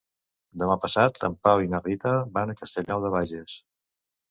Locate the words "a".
2.55-2.57